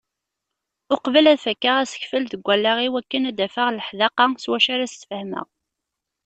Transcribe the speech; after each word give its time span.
Uqbel 0.93 1.25
ad 1.31 1.39
fakkeɣ 1.45 1.75
asekfel 1.83 2.23
deg 2.31 2.41
wallaɣ-iw 2.47 2.93
akken 3.01 3.27
ad 3.29 3.35
d-afeɣ 3.37 3.67
leḥdaqa 3.71 4.25
s 4.43 4.45
wacu 4.49 4.69
ara 4.73 4.85
as-sfehmeɣ. 4.87 5.47